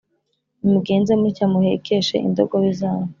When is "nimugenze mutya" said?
0.59-1.45